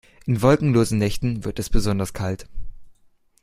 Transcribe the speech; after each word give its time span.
In 0.25 0.41
wolkenlosen 0.41 0.97
Nächten 0.97 1.45
wird 1.45 1.59
es 1.59 1.69
besonders 1.69 2.13
kalt. 2.13 2.49